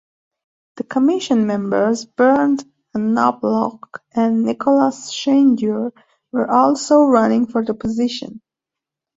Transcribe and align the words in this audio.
The 0.77 0.83
commission 0.83 1.45
members 1.45 2.05
Bernd 2.05 2.65
Knobloch 2.95 4.01
and 4.15 4.43
Nikolaus 4.43 5.11
Schneider 5.11 5.93
where 6.31 6.49
also 6.51 7.03
running 7.03 7.45
for 7.45 7.63
the 7.63 7.75
position. 7.75 8.41